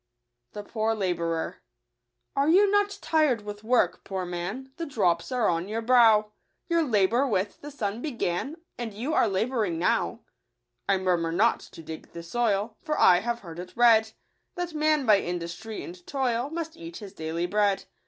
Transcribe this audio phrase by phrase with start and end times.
[0.55, 1.55] @5* ipoor Xaiioum*"
[2.35, 6.31] Are you not tir'd with work, poor man; The drops are on your brow;
[6.67, 10.21] Your labour with the sun began, And you are labouring now
[10.89, 14.13] ?""I murmur not to dig the soil, For I have heard it read,
[14.55, 17.85] That man by industry and toil Must eat his daily bread.